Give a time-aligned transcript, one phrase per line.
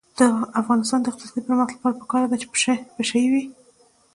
[0.19, 0.19] د
[0.61, 2.47] افغانستان د اقتصادي پرمختګ لپاره پکار ده چې
[2.99, 3.43] پشه یي وي.